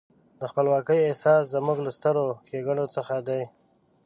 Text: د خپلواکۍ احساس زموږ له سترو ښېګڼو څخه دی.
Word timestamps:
د 0.39 0.41
خپلواکۍ 0.51 0.99
احساس 1.03 1.43
زموږ 1.55 1.77
له 1.85 1.91
سترو 1.97 2.25
ښېګڼو 2.47 2.85
څخه 2.95 3.15
دی. 3.27 3.41